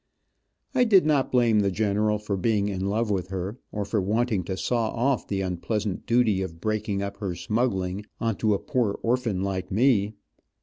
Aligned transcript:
I 0.73 0.83
did 0.83 1.05
not 1.05 1.31
blame 1.31 1.59
the 1.59 1.69
general 1.69 2.17
for 2.17 2.35
being 2.35 2.69
in 2.69 2.87
love 2.87 3.11
with 3.11 3.27
her, 3.27 3.59
or 3.71 3.85
for 3.85 4.01
wanting 4.01 4.43
to 4.45 4.57
saw 4.57 4.89
off 4.89 5.27
the 5.27 5.41
unpleasant 5.41 6.07
duty 6.07 6.41
of 6.41 6.59
breaking 6.59 7.03
up 7.03 7.17
her 7.17 7.35
smuggling, 7.35 8.07
on 8.19 8.37
to 8.37 8.55
a 8.55 8.57
poor 8.57 8.97
orphan 9.03 9.43
like 9.43 9.71
me. 9.71 10.15